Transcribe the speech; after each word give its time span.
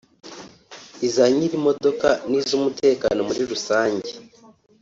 iza 1.07 1.23
nyir’imodoka 1.35 2.07
n’iz’umutekano 2.29 3.19
muri 3.27 3.41
rusange 3.51 4.09